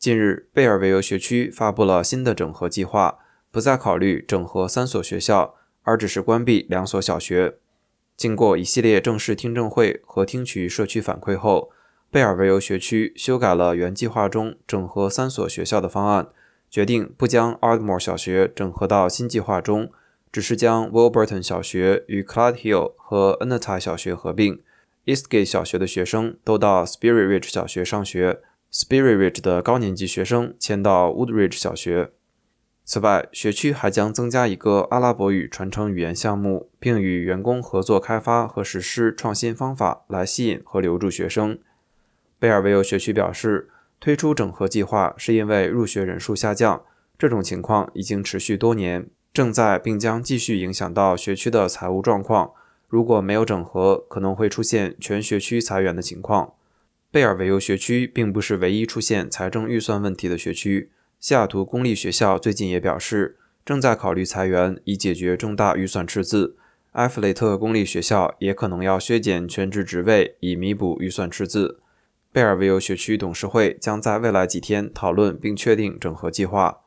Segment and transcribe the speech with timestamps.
[0.00, 3.18] 近日，贝尔维尤学区发布了新的整合计划，
[3.50, 7.56] 不再考虑整合三所学校，而只是关闭两所小学。
[8.16, 11.70] 经过一系列正式听证会和听取社区反馈后，
[12.10, 16.28] 贝尔维尤学区修改了原计划中整合三所学校的方案，
[16.70, 19.90] 决定不将 Ardmore 小学整合到新计划中，
[20.32, 24.62] 只是将 Wilburton 小学与 Cloud Hill 和 Ennetai 小学合并。
[25.04, 28.40] Eastgate 小学的学生都到 Spirit Ridge 小学上学
[28.72, 32.10] ，Spirit Ridge 的高年级学生迁到 Woodridge 小学。
[32.84, 41.58] 此外，学区还将增加一个阿拉伯语传承语言项目，并与员工合作开发和实施创新方法来吸引和留住学生。
[42.40, 43.70] 贝尔维尤学区表示，
[44.00, 46.82] 推出整合计划是因为入学人数下降，
[47.16, 52.50] 这种情况已经持续多年，正在并将继续影响到学区的财务状况。
[52.88, 56.54] 如果没有整合，可能会出现全学区裁员的情况。
[57.12, 60.90] 贝尔维尤学区并不是唯一出现财政预算问题的学区。
[61.18, 66.56] 西雅图公立学校最近也表示，正在考虑裁员以解决重大预算赤字。
[66.92, 71.80] 埃弗雷特公立学校也可能要削减全职职位以弥补预算赤字。
[72.32, 76.78] 贝尔维尤学区董事会将在未来几天讨论并确定整合计划。